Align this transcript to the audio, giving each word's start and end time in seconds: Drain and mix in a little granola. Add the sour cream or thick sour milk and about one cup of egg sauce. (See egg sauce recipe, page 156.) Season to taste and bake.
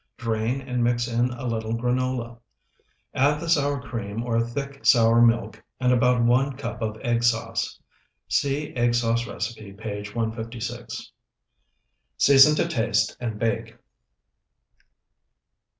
Drain 0.17 0.61
and 0.61 0.83
mix 0.83 1.07
in 1.07 1.29
a 1.29 1.45
little 1.45 1.77
granola. 1.77 2.39
Add 3.13 3.39
the 3.39 3.47
sour 3.47 3.79
cream 3.79 4.23
or 4.23 4.41
thick 4.41 4.83
sour 4.83 5.21
milk 5.21 5.61
and 5.79 5.93
about 5.93 6.23
one 6.23 6.57
cup 6.57 6.81
of 6.81 6.97
egg 7.01 7.23
sauce. 7.23 7.79
(See 8.27 8.73
egg 8.73 8.95
sauce 8.95 9.27
recipe, 9.27 9.73
page 9.73 10.15
156.) 10.15 11.11
Season 12.17 12.55
to 12.55 12.67
taste 12.67 13.15
and 13.19 13.37
bake. 13.37 13.77